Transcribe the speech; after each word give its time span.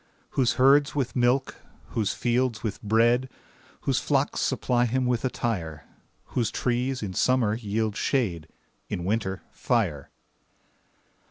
Whose 0.31 0.53
herds 0.53 0.95
with 0.95 1.15
milk, 1.15 1.61
whose 1.89 2.11
fields 2.11 2.63
with 2.63 2.81
bread, 2.81 3.29
Whose 3.81 3.99
flocks 3.99 4.41
supply 4.41 4.85
him 4.87 5.05
with 5.05 5.23
attire; 5.23 5.85
Whose 6.33 6.49
trees 6.49 7.03
in 7.03 7.13
summer 7.13 7.53
yield 7.53 7.95
shade, 7.95 8.47
In 8.89 9.05
winter, 9.05 9.43
fire. 9.51 10.09